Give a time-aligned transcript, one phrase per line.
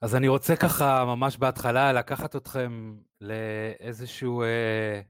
[0.00, 5.00] אז אני רוצה ככה ממש בהתחלה לקחת אתכם לאיזשהו אה,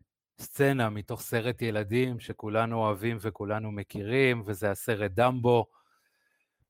[0.40, 5.66] סצנה מתוך סרט ילדים שכולנו אוהבים וכולנו מכירים, וזה הסרט דמבו,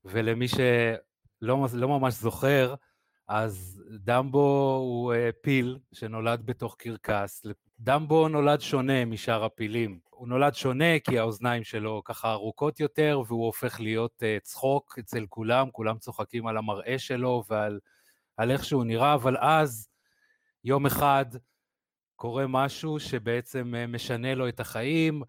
[0.05, 2.75] ולמי שלא לא ממש זוכר,
[3.27, 7.45] אז דמבו הוא אה, פיל שנולד בתוך קרקס.
[7.79, 9.99] דמבו נולד שונה משאר הפילים.
[10.09, 15.25] הוא נולד שונה כי האוזניים שלו ככה ארוכות יותר, והוא הופך להיות אה, צחוק אצל
[15.29, 17.79] כולם, כולם צוחקים על המראה שלו ועל
[18.37, 19.89] על איך שהוא נראה, אבל אז,
[20.63, 21.25] יום אחד,
[22.15, 25.21] קורה משהו שבעצם אה, משנה לו את החיים,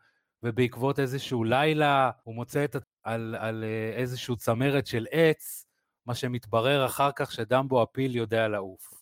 [0.42, 3.64] ובעקבות איזשהו לילה הוא מוצא את, על, על
[3.96, 5.64] איזשהו צמרת של עץ,
[6.06, 8.98] מה שמתברר אחר כך שדמבו הפיל יודע לעוף.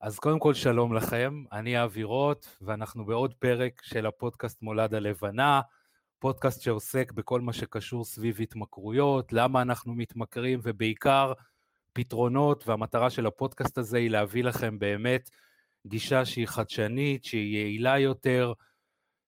[0.00, 5.60] אז קודם כל שלום לכם, אני אבי רוט, ואנחנו בעוד פרק של הפודקאסט מולד הלבנה,
[6.18, 11.32] פודקאסט שעוסק בכל מה שקשור סביב התמכרויות, למה אנחנו מתמכרים, ובעיקר
[11.92, 15.30] פתרונות, והמטרה של הפודקאסט הזה היא להביא לכם באמת
[15.86, 18.52] גישה שהיא חדשנית, שהיא יעילה יותר,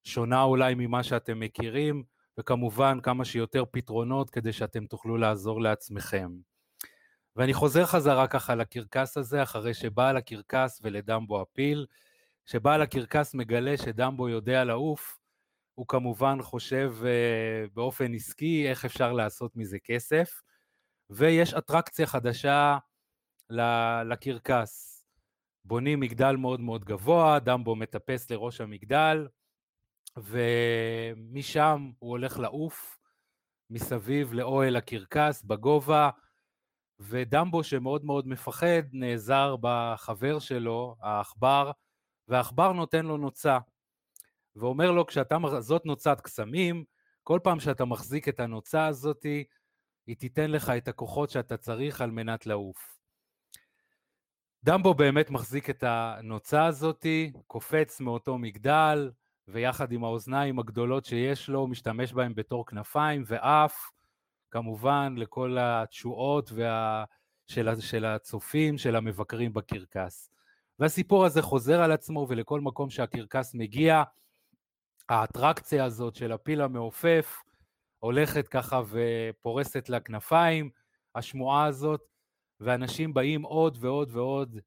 [0.05, 2.03] שונה אולי ממה שאתם מכירים,
[2.39, 6.31] וכמובן כמה שיותר פתרונות כדי שאתם תוכלו לעזור לעצמכם.
[7.37, 11.87] ואני חוזר חזרה ככה לקרקס הזה, אחרי שבעל הקרקס ולדמבו הפיל,
[12.47, 15.19] כשבעל הקרקס מגלה שדמבו יודע לעוף,
[15.75, 20.41] הוא כמובן חושב uh, באופן עסקי איך אפשר לעשות מזה כסף,
[21.17, 22.79] ויש אטרקציה חדשה
[24.05, 25.05] לקרקס.
[25.65, 29.29] בונים מגדל מאוד מאוד גבוה, דמבו מטפס לראש המגדל,
[30.17, 32.99] ומשם הוא הולך לעוף
[33.71, 36.11] מסביב לאוהל הקרקס בגובה,
[37.01, 41.71] ודמבו שמאוד מאוד מפחד נעזר בחבר שלו, העכבר,
[42.29, 43.59] והעכבר נותן לו נוצה.
[44.57, 46.85] ואומר לו, כשאתה, זאת נוצת קסמים,
[47.23, 49.45] כל פעם שאתה מחזיק את הנוצה הזאתי,
[50.07, 52.99] היא תיתן לך את הכוחות שאתה צריך על מנת לעוף.
[54.65, 59.11] דמבו באמת מחזיק את הנוצה הזאתי, קופץ מאותו מגדל,
[59.49, 63.91] ויחד עם האוזניים הגדולות שיש לו, משתמש בהם בתור כנפיים, ועף
[64.51, 67.05] כמובן לכל התשואות וה...
[67.47, 70.31] של, של הצופים, של המבקרים בקרקס.
[70.79, 74.03] והסיפור הזה חוזר על עצמו, ולכל מקום שהקרקס מגיע,
[75.09, 77.43] האטרקציה הזאת של הפיל המעופף
[78.05, 80.71] הולכת ככה ופורסת לה כנפיים,
[81.15, 82.01] השמועה הזאת,
[82.61, 84.59] ואנשים באים עוד ועוד ועוד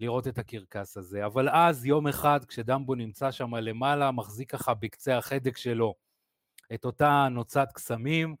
[0.00, 1.26] לראות את הקרקס הזה.
[1.26, 5.94] אבל אז, יום אחד, כשדמבו נמצא שם למעלה, מחזיק ככה בקצה החדק שלו
[6.74, 8.36] את אותה נוצת קסמים,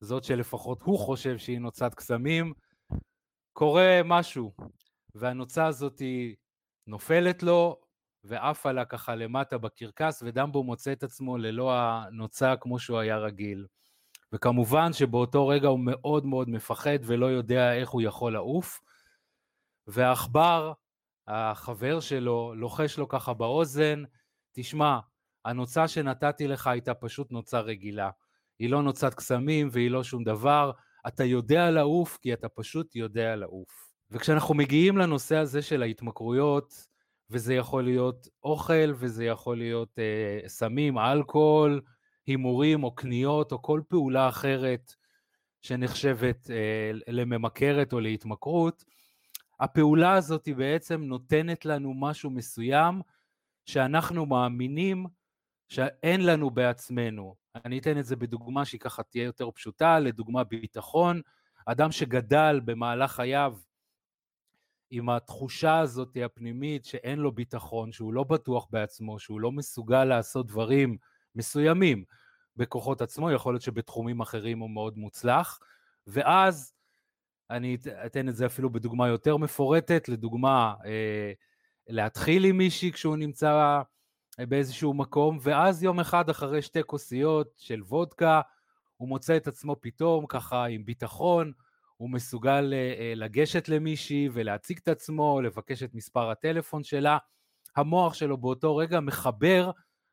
[0.00, 2.52] זאת שלפחות הוא חושב שהיא נוצת קסמים,
[3.52, 4.52] קורה משהו,
[5.14, 6.02] והנוצה הזאת
[6.86, 7.80] נופלת לו,
[8.24, 13.66] ועפה לה ככה למטה בקרקס, ודמבו מוצא את עצמו ללא הנוצה כמו שהוא היה רגיל.
[14.32, 18.80] וכמובן שבאותו רגע הוא מאוד מאוד מפחד ולא יודע איך הוא יכול לעוף.
[19.86, 20.72] והעכבר,
[21.28, 24.02] החבר שלו, לוחש לו ככה באוזן,
[24.52, 24.98] תשמע,
[25.44, 28.10] הנוצה שנתתי לך הייתה פשוט נוצה רגילה.
[28.58, 30.70] היא לא נוצת קסמים והיא לא שום דבר,
[31.08, 33.94] אתה יודע לעוף כי אתה פשוט יודע לעוף.
[34.10, 36.86] וכשאנחנו מגיעים לנושא הזה של ההתמכרויות,
[37.30, 41.80] וזה יכול להיות אוכל, וזה יכול להיות אה, סמים, אלכוהול,
[42.26, 44.94] הימורים או קניות או כל פעולה אחרת
[45.62, 48.84] שנחשבת אה, לממכרת או להתמכרות,
[49.60, 53.00] הפעולה הזאת היא בעצם נותנת לנו משהו מסוים
[53.66, 55.06] שאנחנו מאמינים
[55.68, 57.34] שאין לנו בעצמנו.
[57.64, 61.20] אני אתן את זה בדוגמה שהיא ככה תהיה יותר פשוטה, לדוגמה ביטחון.
[61.66, 63.54] אדם שגדל במהלך חייו
[64.96, 70.46] עם התחושה הזאת הפנימית שאין לו ביטחון, שהוא לא בטוח בעצמו, שהוא לא מסוגל לעשות
[70.46, 70.96] דברים
[71.34, 72.04] מסוימים
[72.56, 75.58] בכוחות עצמו, יכול להיות שבתחומים אחרים הוא מאוד מוצלח,
[76.06, 76.72] ואז
[77.50, 81.32] אני אתן את זה אפילו בדוגמה יותר מפורטת, לדוגמה, אה,
[81.88, 83.82] להתחיל עם מישהי כשהוא נמצא
[84.38, 88.40] באיזשהו מקום, ואז יום אחד אחרי שתי כוסיות של וודקה,
[88.96, 91.52] הוא מוצא את עצמו פתאום ככה עם ביטחון,
[91.96, 97.18] הוא מסוגל אה, אה, לגשת למישהי ולהציג את עצמו, לבקש את מספר הטלפון שלה.
[97.76, 99.70] המוח שלו באותו רגע מחבר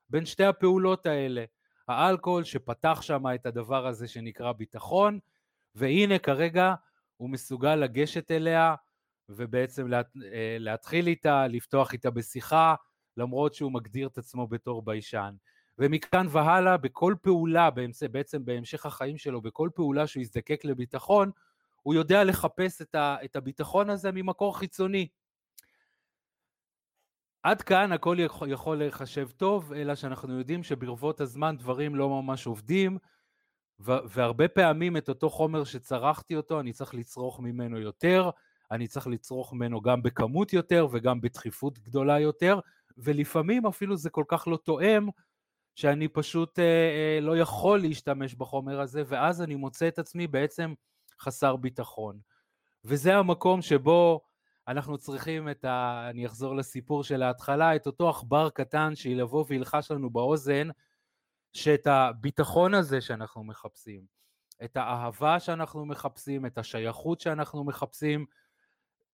[0.10, 1.46] בין שתי הפעולות האלה.
[1.88, 5.20] האלכוהול שפתח שם את הדבר הזה שנקרא ביטחון,
[5.76, 6.74] והנה כרגע
[7.18, 8.76] הוא מסוגל לגשת אליה
[9.30, 10.02] ובעצם לה,
[10.34, 12.76] אה, להתחיל איתה, לפתוח איתה בשיחה,
[13.18, 15.36] למרות שהוא מגדיר את עצמו בתור ביישן.
[15.80, 17.70] ומכאן והלאה, בכל פעולה,
[18.12, 21.32] בעצם בהמשך החיים שלו, בכל פעולה שהוא יזדקק לביטחון,
[21.84, 25.08] הוא יודע לחפש את, ה, את הביטחון הזה ממקור חיצוני.
[27.44, 28.18] עד כאן הכל
[28.48, 32.98] יכול להיחשב טוב, אלא שאנחנו יודעים שברבות הזמן דברים לא ממש עובדים,
[33.80, 38.30] והרבה פעמים את אותו חומר שצרכתי אותו, אני צריך לצרוך ממנו יותר,
[38.72, 42.60] אני צריך לצרוך ממנו גם בכמות יותר וגם בדחיפות גדולה יותר,
[42.98, 45.08] ולפעמים אפילו זה כל כך לא תואם,
[45.76, 50.74] שאני פשוט אה, אה, לא יכול להשתמש בחומר הזה, ואז אני מוצא את עצמי בעצם
[51.22, 52.20] חסר ביטחון.
[52.86, 54.22] וזה המקום שבו
[54.68, 56.08] אנחנו צריכים את ה...
[56.10, 60.68] אני אחזור לסיפור של ההתחלה, את אותו עכבר קטן שילבוא וילחש לנו באוזן,
[61.54, 64.06] שאת הביטחון הזה שאנחנו מחפשים,
[64.64, 68.26] את האהבה שאנחנו מחפשים, את השייכות שאנחנו מחפשים,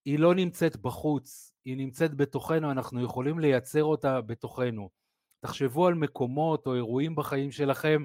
[0.06, 4.90] היא לא נמצאת בחוץ, היא נמצאת בתוכנו, אנחנו יכולים לייצר אותה בתוכנו.
[5.40, 8.04] תחשבו על מקומות או אירועים בחיים שלכם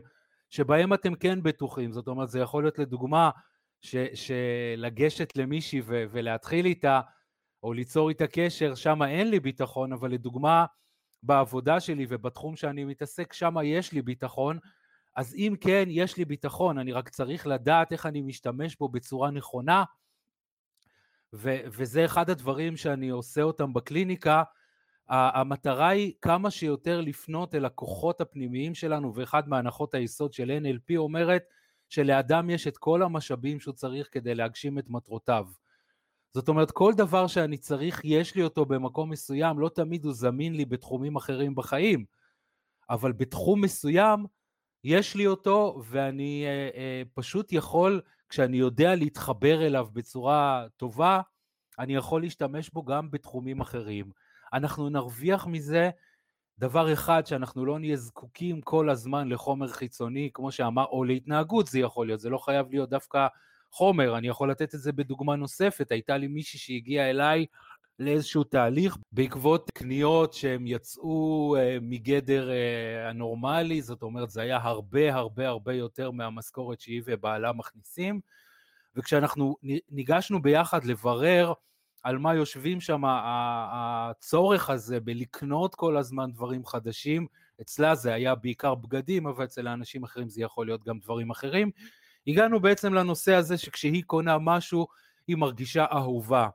[0.50, 3.31] שבהם אתם כן בטוחים, זאת אומרת זה יכול להיות לדוגמה
[3.82, 7.00] ש, שלגשת למישהי ו, ולהתחיל איתה
[7.62, 10.67] או ליצור איתה קשר, שם אין לי ביטחון, אבל לדוגמה
[11.23, 14.58] בעבודה שלי ובתחום שאני מתעסק, שם יש לי ביטחון,
[15.17, 19.31] אז אם כן, יש לי ביטחון, אני רק צריך לדעת איך אני משתמש בו בצורה
[19.31, 19.85] נכונה,
[21.32, 24.43] ו- וזה אחד הדברים שאני עושה אותם בקליניקה,
[25.08, 31.43] המטרה היא כמה שיותר לפנות אל הכוחות הפנימיים שלנו, ואחד מהנחות היסוד של NLP אומרת
[31.92, 35.46] שלאדם יש את כל המשאבים שהוא צריך כדי להגשים את מטרותיו.
[36.34, 40.54] זאת אומרת, כל דבר שאני צריך, יש לי אותו במקום מסוים, לא תמיד הוא זמין
[40.54, 42.04] לי בתחומים אחרים בחיים,
[42.90, 44.26] אבל בתחום מסוים
[44.84, 51.20] יש לי אותו, ואני אה, אה, פשוט יכול, כשאני יודע להתחבר אליו בצורה טובה,
[51.78, 54.10] אני יכול להשתמש בו גם בתחומים אחרים.
[54.52, 55.90] אנחנו נרוויח מזה
[56.62, 61.79] דבר אחד, שאנחנו לא נהיה זקוקים כל הזמן לחומר חיצוני, כמו שאמר, או להתנהגות זה
[61.79, 63.26] יכול להיות, זה לא חייב להיות דווקא
[63.70, 67.47] חומר, אני יכול לתת את זה בדוגמה נוספת, הייתה לי מישהי שהגיעה אליי
[67.99, 75.14] לאיזשהו תהליך בעקבות קניות שהם יצאו uh, מגדר uh, הנורמלי, זאת אומרת זה היה הרבה
[75.14, 78.20] הרבה הרבה יותר מהמשכורת שהיא ובעלה מכניסים,
[78.97, 79.56] וכשאנחנו
[79.91, 81.53] ניגשנו ביחד לברר
[82.02, 87.26] על מה יושבים שם הצורך הזה בלקנות כל הזמן דברים חדשים,
[87.60, 91.70] אצלה זה היה בעיקר בגדים, אבל אצל האנשים אחרים זה יכול להיות גם דברים אחרים.
[92.26, 94.87] הגענו בעצם לנושא הזה שכשהיא קונה משהו,
[95.26, 96.49] היא מרגישה אהובה.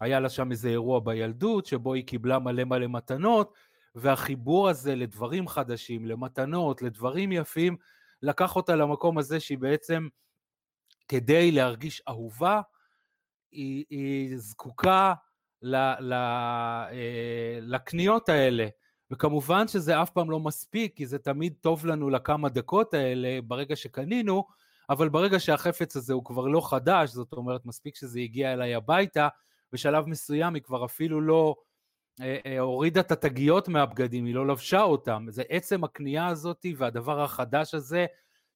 [0.00, 3.54] היה לה שם איזה אירוע בילדות, שבו היא קיבלה מלא מלא מתנות,
[3.94, 7.76] והחיבור הזה לדברים חדשים, למתנות, לדברים יפים,
[8.22, 10.08] לקח אותה למקום הזה שהיא בעצם,
[11.08, 12.60] כדי להרגיש אהובה,
[13.52, 15.14] היא, היא זקוקה
[15.62, 18.68] ל, ל, אה, לקניות האלה.
[19.10, 23.76] וכמובן שזה אף פעם לא מספיק, כי זה תמיד טוב לנו לכמה דקות האלה ברגע
[23.76, 24.44] שקנינו,
[24.90, 29.28] אבל ברגע שהחפץ הזה הוא כבר לא חדש, זאת אומרת, מספיק שזה הגיע אליי הביתה,
[29.72, 31.56] בשלב מסוים היא כבר אפילו לא
[32.20, 35.26] אה, אה, הורידה את התגיות מהבגדים, היא לא לבשה אותם.
[35.28, 38.06] זה עצם הקנייה הזאת והדבר החדש הזה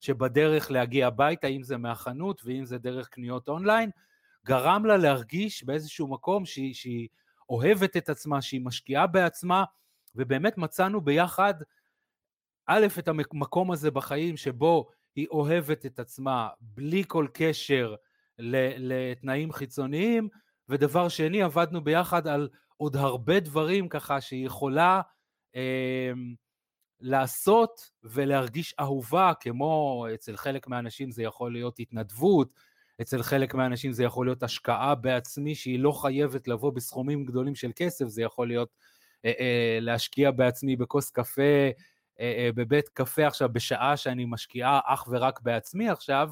[0.01, 3.91] שבדרך להגיע הביתה, אם זה מהחנות ואם זה דרך קניות אונליין,
[4.47, 7.09] גרם לה להרגיש באיזשהו מקום שהיא, שהיא
[7.51, 9.65] אוהבת את עצמה, שהיא משקיעה בעצמה,
[10.15, 11.55] ובאמת מצאנו ביחד,
[12.67, 17.95] א', את המקום הזה בחיים שבו היא אוהבת את עצמה בלי כל קשר
[18.39, 20.29] לתנאים חיצוניים,
[20.69, 25.01] ודבר שני, עבדנו ביחד על עוד הרבה דברים ככה שהיא יכולה
[25.57, 26.13] אה,
[27.01, 32.55] לעשות ולהרגיש אהובה, כמו אצל חלק מהאנשים זה יכול להיות התנדבות,
[33.03, 37.71] אצל חלק מהאנשים זה יכול להיות השקעה בעצמי שהיא לא חייבת לבוא בסכומים גדולים של
[37.77, 38.69] כסף, זה יכול להיות
[39.25, 41.71] אה, אה, להשקיע בעצמי בכוס קפה, אה,
[42.21, 46.31] אה, בבית קפה עכשיו בשעה שאני משקיעה אך ורק בעצמי עכשיו,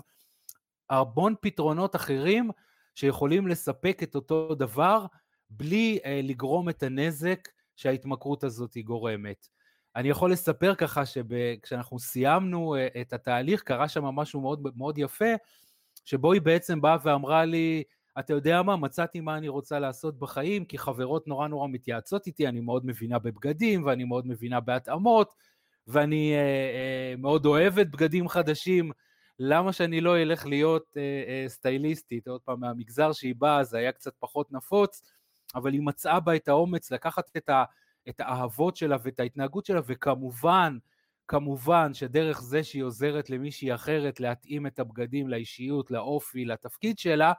[0.90, 2.50] המון פתרונות אחרים
[2.94, 5.06] שיכולים לספק את אותו דבר
[5.50, 9.48] בלי אה, לגרום את הנזק שההתמכרות הזאת היא גורמת.
[9.96, 15.34] אני יכול לספר ככה שכשאנחנו סיימנו אה, את התהליך קרה שם משהו מאוד מאוד יפה,
[16.04, 17.82] שבו היא בעצם באה ואמרה לי,
[18.18, 22.48] אתה יודע מה, מצאתי מה אני רוצה לעשות בחיים, כי חברות נורא נורא מתייעצות איתי,
[22.48, 25.34] אני מאוד מבינה בבגדים, ואני מאוד מבינה בהתאמות,
[25.86, 28.92] ואני אה, אה, מאוד אוהבת בגדים חדשים,
[29.42, 32.28] למה שאני לא אלך להיות אה, אה, סטייליסטית?
[32.28, 35.02] עוד פעם, מהמגזר שהיא באה זה היה קצת פחות נפוץ,
[35.54, 37.64] אבל היא מצאה בה את האומץ לקחת את, ה,
[38.08, 40.78] את האהבות שלה ואת ההתנהגות שלה, וכמובן,
[41.30, 47.32] כמובן שדרך זה שהיא עוזרת למישהי אחרת להתאים את הבגדים לאישיות, לאופי, לתפקיד שלה,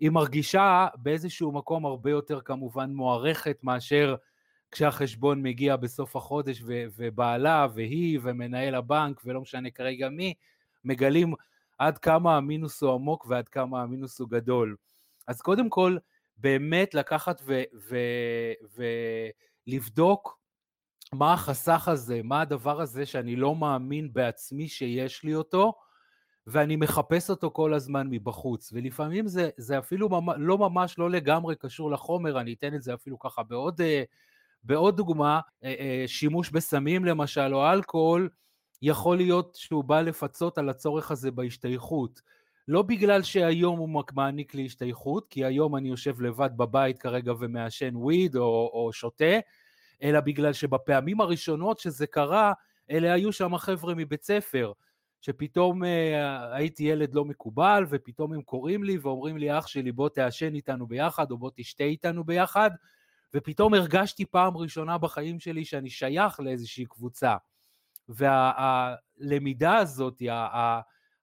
[0.00, 4.14] היא מרגישה באיזשהו מקום הרבה יותר כמובן מוערכת מאשר
[4.70, 10.34] כשהחשבון מגיע בסוף החודש ו- ובעלה והיא ומנהל הבנק ולא משנה כרגע מי,
[10.84, 11.34] מגלים
[11.78, 14.76] עד כמה המינוס הוא עמוק ועד כמה המינוס הוא גדול.
[15.26, 15.96] אז קודם כל,
[16.36, 17.42] באמת לקחת
[19.66, 20.43] ולבדוק
[21.12, 25.72] מה החסך הזה, מה הדבר הזה שאני לא מאמין בעצמי שיש לי אותו,
[26.46, 31.56] ואני מחפש אותו כל הזמן מבחוץ, ולפעמים זה, זה אפילו ממש, לא ממש, לא לגמרי
[31.56, 34.02] קשור לחומר, אני אתן את זה אפילו ככה בעוד, אה,
[34.64, 38.28] בעוד דוגמה, אה, אה, שימוש בסמים למשל, או אלכוהול,
[38.82, 42.20] יכול להיות שהוא בא לפצות על הצורך הזה בהשתייכות.
[42.68, 47.96] לא בגלל שהיום הוא מעניק לי השתייכות, כי היום אני יושב לבד בבית כרגע ומעשן
[47.96, 49.34] וויד או, או שותה,
[50.02, 52.52] אלא בגלל שבפעמים הראשונות שזה קרה,
[52.90, 54.72] אלה היו שם חבר'ה מבית ספר,
[55.20, 60.08] שפתאום אה, הייתי ילד לא מקובל, ופתאום הם קוראים לי ואומרים לי, אח שלי, בוא
[60.08, 62.70] תעשן איתנו ביחד, או בוא תשתה איתנו ביחד,
[63.34, 67.36] ופתאום הרגשתי פעם ראשונה בחיים שלי שאני שייך לאיזושהי קבוצה.
[68.08, 70.22] והלמידה הזאת,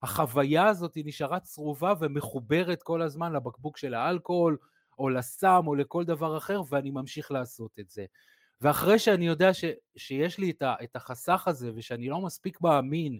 [0.03, 4.57] החוויה הזאת נשארה צרובה ומחוברת כל הזמן לבקבוק של האלכוהול,
[4.99, 8.05] או לסם, או לכל דבר אחר, ואני ממשיך לעשות את זה.
[8.61, 9.65] ואחרי שאני יודע ש,
[9.95, 13.19] שיש לי את, ה, את החסך הזה, ושאני לא מספיק מאמין,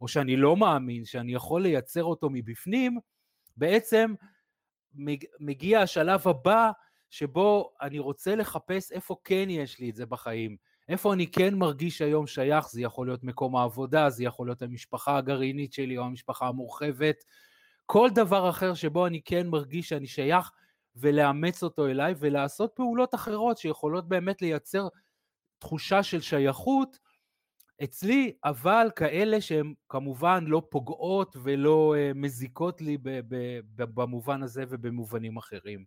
[0.00, 2.98] או שאני לא מאמין שאני יכול לייצר אותו מבפנים,
[3.56, 4.14] בעצם
[5.40, 6.70] מגיע השלב הבא
[7.10, 10.56] שבו אני רוצה לחפש איפה כן יש לי את זה בחיים.
[10.88, 15.16] איפה אני כן מרגיש היום שייך, זה יכול להיות מקום העבודה, זה יכול להיות המשפחה
[15.16, 17.16] הגרעינית שלי או המשפחה המורחבת,
[17.86, 20.50] כל דבר אחר שבו אני כן מרגיש שאני שייך,
[20.96, 24.88] ולאמץ אותו אליי ולעשות פעולות אחרות שיכולות באמת לייצר
[25.58, 26.98] תחושה של שייכות
[27.84, 32.98] אצלי, אבל כאלה שהן כמובן לא פוגעות ולא uh, מזיקות לי
[33.76, 35.84] במובן הזה ובמובנים אחרים.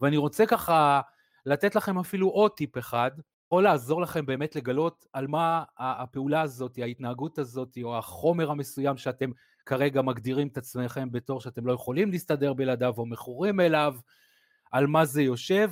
[0.00, 1.00] ואני רוצה ככה
[1.46, 3.10] לתת לכם אפילו עוד טיפ אחד,
[3.46, 9.30] יכול לעזור לכם באמת לגלות על מה הפעולה הזאת, ההתנהגות הזאת, או החומר המסוים שאתם
[9.66, 13.94] כרגע מגדירים את עצמכם בתור שאתם לא יכולים להסתדר בלעדיו או מכורים אליו,
[14.70, 15.70] על מה זה יושב,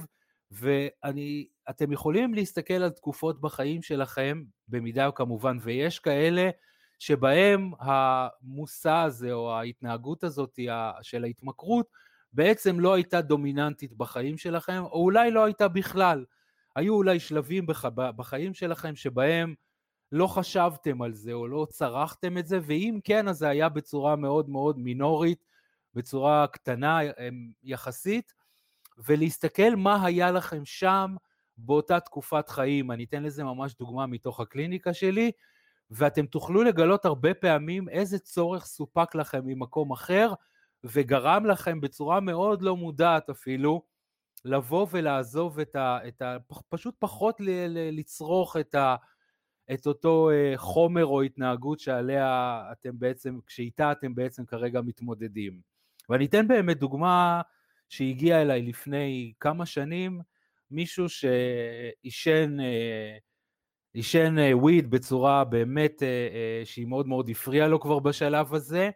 [0.50, 6.50] ואתם יכולים להסתכל על תקופות בחיים שלכם, במידה כמובן ויש כאלה,
[6.98, 10.58] שבהם המושא הזה או ההתנהגות הזאת
[11.02, 11.86] של ההתמכרות
[12.32, 16.24] בעצם לא הייתה דומיננטית בחיים שלכם, או אולי לא הייתה בכלל.
[16.76, 17.84] היו אולי שלבים בח...
[17.86, 19.54] בחיים שלכם שבהם
[20.12, 24.16] לא חשבתם על זה או לא צרכתם את זה, ואם כן, אז זה היה בצורה
[24.16, 25.44] מאוד מאוד מינורית,
[25.94, 27.00] בצורה קטנה
[27.62, 28.32] יחסית,
[29.06, 31.14] ולהסתכל מה היה לכם שם
[31.56, 32.90] באותה תקופת חיים.
[32.90, 35.30] אני אתן לזה ממש דוגמה מתוך הקליניקה שלי,
[35.90, 40.32] ואתם תוכלו לגלות הרבה פעמים איזה צורך סופק לכם ממקום אחר,
[40.84, 43.82] וגרם לכם בצורה מאוד לא מודעת אפילו,
[44.44, 45.98] לבוא ולעזוב את ה...
[46.08, 46.36] את ה
[46.68, 48.96] פשוט פחות ל, ל, לצרוך את, ה,
[49.72, 55.60] את אותו אה, חומר או התנהגות שעליה אתם בעצם, שאיתה אתם בעצם כרגע מתמודדים.
[56.08, 57.42] ואני אתן באמת דוגמה
[57.88, 60.20] שהגיע אליי לפני כמה שנים,
[60.70, 63.16] מישהו שעישן אה,
[63.92, 66.02] עישן וויד אה, בצורה באמת
[66.64, 68.90] שהיא מאוד מאוד הפריעה לו כבר בשלב הזה,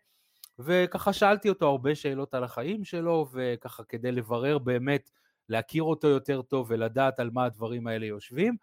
[0.59, 5.11] וככה שאלתי אותו הרבה שאלות על החיים שלו, וככה כדי לברר באמת
[5.49, 8.57] להכיר אותו יותר טוב ולדעת על מה הדברים האלה יושבים.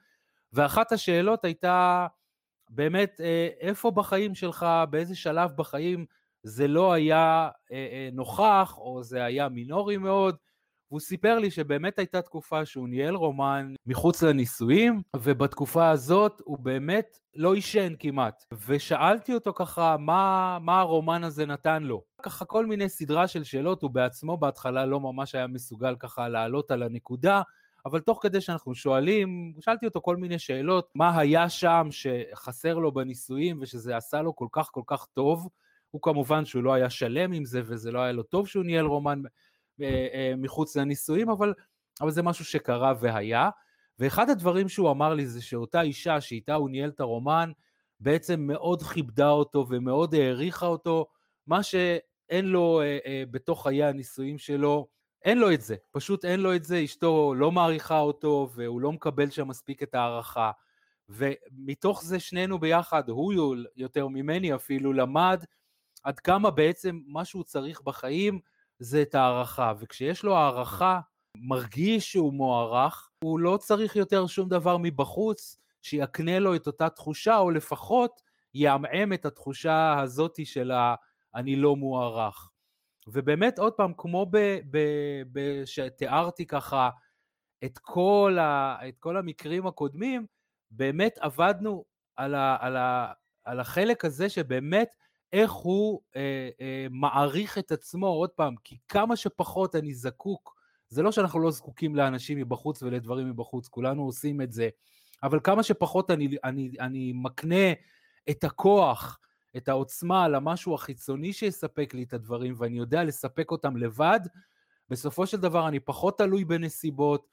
[0.53, 2.07] ואחת השאלות הייתה
[2.69, 6.05] באמת אה, איפה בחיים שלך, באיזה שלב בחיים
[6.43, 10.35] זה לא היה אה, אה, נוכח או זה היה מינורי מאוד,
[10.91, 17.19] והוא סיפר לי שבאמת הייתה תקופה שהוא ניהל רומן מחוץ לנישואים, ובתקופה הזאת הוא באמת
[17.35, 18.43] לא עישן כמעט.
[18.67, 22.03] ושאלתי אותו ככה, מה, מה הרומן הזה נתן לו?
[22.21, 26.71] ככה כל מיני סדרה של שאלות, הוא בעצמו בהתחלה לא ממש היה מסוגל ככה לעלות
[26.71, 27.41] על הנקודה,
[27.85, 32.91] אבל תוך כדי שאנחנו שואלים, שאלתי אותו כל מיני שאלות, מה היה שם שחסר לו
[32.91, 35.49] בנישואים ושזה עשה לו כל כך כל כך טוב.
[35.91, 38.85] הוא כמובן שהוא לא היה שלם עם זה וזה לא היה לו טוב שהוא ניהל
[38.85, 39.21] רומן
[39.81, 41.53] אה, אה, מחוץ לנישואים, אבל,
[42.01, 43.49] אבל זה משהו שקרה והיה.
[43.99, 47.51] ואחד הדברים שהוא אמר לי זה שאותה אישה שאיתה הוא ניהל את הרומן,
[47.99, 51.07] בעצם מאוד כיבדה אותו ומאוד העריכה אותו,
[51.47, 54.87] מה שאין לו אה, אה, בתוך חיי הנישואים שלו,
[55.25, 58.91] אין לו את זה, פשוט אין לו את זה, אשתו לא מעריכה אותו והוא לא
[58.91, 60.51] מקבל שם מספיק את ההערכה.
[61.09, 65.43] ומתוך זה שנינו ביחד, הוא יותר ממני אפילו, למד
[66.03, 68.39] עד כמה בעצם מה שהוא צריך בחיים
[68.79, 70.99] זה את הערכה, וכשיש לו הערכה,
[71.37, 77.37] מרגיש שהוא מוערך, הוא לא צריך יותר שום דבר מבחוץ שיקנה לו את אותה תחושה,
[77.37, 78.21] או לפחות
[78.53, 82.49] יעמעם את התחושה הזאתי של ה"אני לא מוערך".
[83.07, 84.31] ובאמת, עוד פעם, כמו
[85.65, 86.89] שתיארתי ככה
[87.63, 90.25] את כל, ה, את כל המקרים הקודמים,
[90.71, 93.13] באמת עבדנו על, ה, על, ה,
[93.43, 94.95] על החלק הזה שבאמת
[95.33, 100.59] איך הוא אה, אה, מעריך את עצמו, עוד פעם, כי כמה שפחות אני זקוק,
[100.89, 104.69] זה לא שאנחנו לא זקוקים לאנשים מבחוץ ולדברים מבחוץ, כולנו עושים את זה,
[105.23, 107.71] אבל כמה שפחות אני, אני, אני מקנה
[108.29, 109.19] את הכוח,
[109.57, 114.19] את העוצמה למשהו החיצוני שיספק לי את הדברים, ואני יודע לספק אותם לבד,
[114.89, 117.27] בסופו של דבר אני פחות תלוי בנסיבות,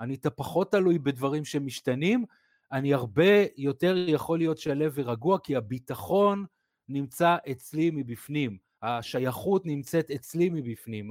[0.00, 2.24] אני פחות תלוי בדברים שמשתנים,
[2.72, 6.44] אני הרבה יותר יכול להיות שלב ורגוע, כי הביטחון
[6.88, 11.10] נמצא אצלי מבפנים, השייכות נמצאת אצלי מבפנים,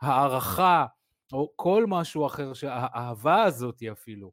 [0.00, 0.86] הערכה,
[1.32, 4.32] או כל משהו אחר, האהבה הזאת אפילו,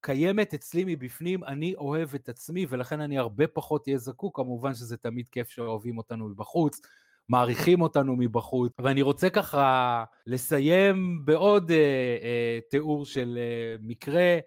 [0.00, 4.96] קיימת אצלי מבפנים, אני אוהב את עצמי, ולכן אני הרבה פחות אהיה זקוק, כמובן שזה
[4.96, 6.80] תמיד כיף שאוהבים אותנו מבחוץ,
[7.28, 11.76] מעריכים אותנו מבחוץ, ואני רוצה ככה לסיים בעוד אה,
[12.22, 14.38] אה, תיאור של אה, מקרה,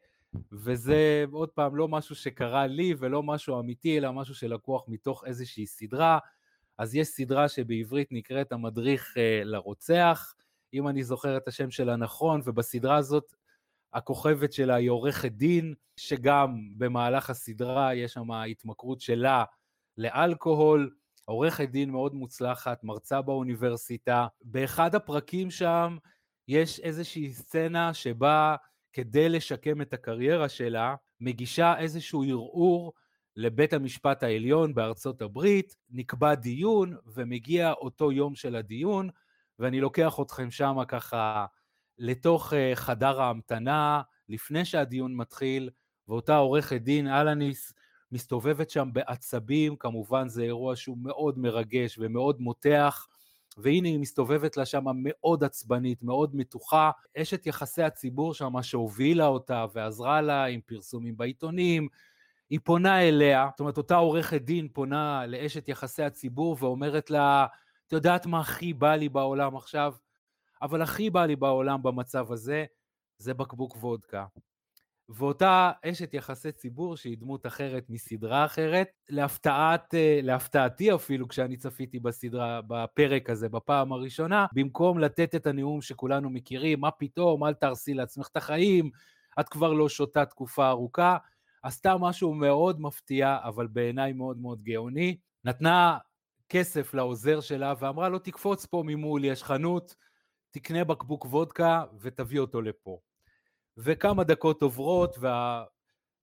[0.51, 5.65] וזה עוד פעם לא משהו שקרה לי ולא משהו אמיתי, אלא משהו שלקוח מתוך איזושהי
[5.65, 6.19] סדרה.
[6.77, 10.33] אז יש סדרה שבעברית נקראת המדריך אה, לרוצח,
[10.73, 13.33] אם אני זוכר את השם שלה נכון, ובסדרה הזאת
[13.93, 19.43] הכוכבת שלה היא עורכת דין, שגם במהלך הסדרה יש שם התמכרות שלה
[19.97, 24.27] לאלכוהול, עורכת דין מאוד מוצלחת, מרצה באוניברסיטה.
[24.41, 25.97] באחד הפרקים שם
[26.47, 28.55] יש איזושהי סצנה שבה
[28.97, 32.93] כדי לשקם את הקריירה שלה, מגישה איזשהו ערעור
[33.35, 39.09] לבית המשפט העליון בארצות הברית, נקבע דיון ומגיע אותו יום של הדיון,
[39.59, 41.45] ואני לוקח אתכם שמה ככה
[41.97, 45.69] לתוך אה, חדר ההמתנה, לפני שהדיון מתחיל,
[46.07, 47.73] ואותה עורכת דין אלניס
[48.11, 53.07] מסתובבת שם בעצבים, כמובן זה אירוע שהוא מאוד מרגש ומאוד מותח,
[53.57, 56.91] והנה היא מסתובבת לה שם מאוד עצבנית, מאוד מתוחה.
[57.17, 61.87] אשת יחסי הציבור שם שהובילה אותה ועזרה לה עם פרסומים בעיתונים,
[62.49, 67.45] היא פונה אליה, זאת אומרת אותה עורכת דין פונה לאשת יחסי הציבור ואומרת לה,
[67.87, 69.93] את יודעת מה הכי בא לי בעולם עכשיו?
[70.61, 72.65] אבל הכי בא לי בעולם במצב הזה,
[73.17, 74.25] זה בקבוק וודקה.
[75.09, 81.99] ואותה אשת יחסי ציבור, שהיא דמות אחרת מסדרה אחרת, להפתעת, אה, להפתעתי אפילו, כשאני צפיתי
[81.99, 87.93] בסדרה, בפרק הזה, בפעם הראשונה, במקום לתת את הנאום שכולנו מכירים, מה פתאום, אל תהרסי
[87.93, 88.89] לעצמך את החיים,
[89.39, 91.17] את כבר לא שותה תקופה ארוכה,
[91.63, 95.17] עשתה משהו מאוד מפתיע, אבל בעיניי מאוד מאוד גאוני.
[95.43, 95.97] נתנה
[96.49, 99.95] כסף לעוזר שלה ואמרה לו, תקפוץ פה ממול, יש חנות,
[100.51, 102.99] תקנה בקבוק וודקה ותביא אותו לפה.
[103.77, 105.17] וכמה דקות עוברות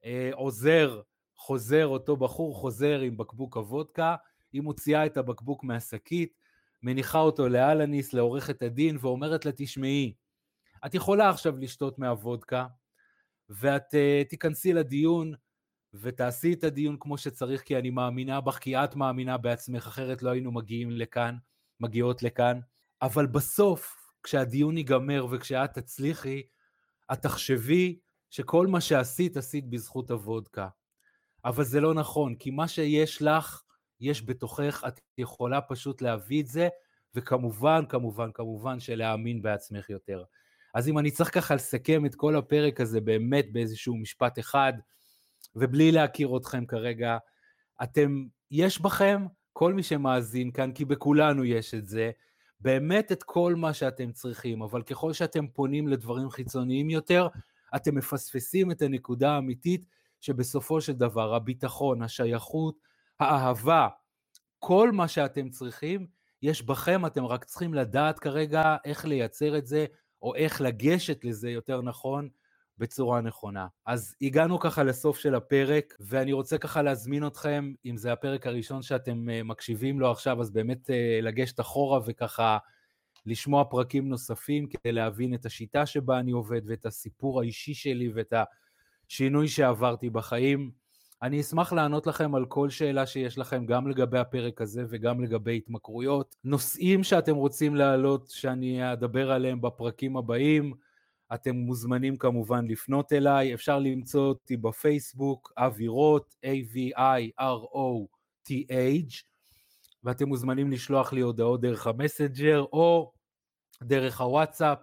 [0.05, 1.01] והעוזר
[1.37, 4.17] חוזר, אותו בחור חוזר עם בקבוק הוודקה,
[4.53, 6.39] היא מוציאה את הבקבוק מהשקית,
[6.83, 10.15] מניחה אותו לאלניס, לעורכת הדין, ואומרת לה, תשמעי,
[10.87, 12.67] את יכולה עכשיו לשתות מהוודקה,
[13.49, 15.35] ואת uh, תיכנסי לדיון
[15.95, 20.31] ותעשי את הדיון כמו שצריך, כי אני מאמינה בך, כי את מאמינה בעצמך, אחרת לא
[20.31, 21.37] היינו מגיעים לכאן,
[21.81, 22.61] מגיעות לכאן.
[23.03, 26.43] אבל בסוף, כשהדיון ייגמר וכשאת תצליחי,
[27.13, 27.99] את תחשבי
[28.31, 30.69] שכל מה שעשית, עשית בזכות הוודקה.
[31.45, 33.63] אבל זה לא נכון, כי מה שיש לך,
[34.01, 36.69] יש בתוכך, את יכולה פשוט להביא את זה,
[37.15, 40.25] וכמובן, כמובן, כמובן שלהאמין בעצמך יותר.
[40.75, 44.73] אז אם אני צריך ככה לסכם את כל הפרק הזה באמת באיזשהו משפט אחד,
[45.57, 47.19] ובלי להכיר אתכם כרגע,
[47.83, 52.11] אתם, יש בכם, כל מי שמאזין כאן, כי בכולנו יש את זה,
[52.65, 57.29] באמת את כל מה שאתם צריכים, אבל ככל שאתם פונים לדברים חיצוניים יותר,
[57.77, 59.87] אתם מפספסים את הנקודה האמיתית
[60.21, 62.79] שבסופו של דבר הביטחון, השייכות,
[63.21, 63.89] האהבה,
[64.59, 66.07] כל מה שאתם צריכים,
[66.43, 69.87] יש בכם, אתם רק צריכים לדעת כרגע איך לייצר את זה,
[70.23, 72.29] או איך לגשת לזה יותר נכון,
[72.79, 73.67] בצורה נכונה.
[73.87, 78.83] אז הגענו ככה לסוף של הפרק, ואני רוצה ככה להזמין אתכם, אם זה הפרק הראשון
[78.83, 82.59] שאתם uh, מקשיבים לו עכשיו, אז באמת uh, לגשת אחורה וככה
[83.27, 88.35] לשמוע פרקים נוספים כדי להבין את השיטה שבה אני עובד ואת הסיפור האישי שלי ואת
[89.09, 90.71] השינוי שעברתי בחיים.
[91.23, 95.57] אני אשמח לענות לכם על כל שאלה שיש לכם, גם לגבי הפרק הזה וגם לגבי
[95.57, 96.37] התמכרויות.
[96.45, 100.75] נושאים שאתם רוצים להעלות, שאני אדבר עליהם בפרקים הבאים,
[101.35, 107.55] אתם מוזמנים כמובן לפנות אליי, אפשר למצוא אותי בפייסבוק, אווירות, A-V-I-R-O-T-H,
[110.05, 113.13] ואתם מוזמנים לשלוח לי הודעות דרך המסנג'ר או
[113.83, 114.79] דרך הוואטסאפ,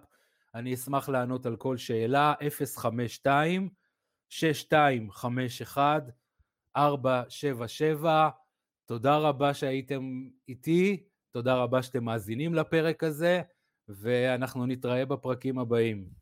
[0.54, 2.34] אני אשמח לענות על כל שאלה,
[2.76, 3.68] 052
[4.28, 6.04] 6251
[6.76, 8.28] 477
[8.86, 13.42] תודה רבה שהייתם איתי, תודה רבה שאתם מאזינים לפרק הזה,
[13.88, 16.21] ואנחנו נתראה בפרקים הבאים.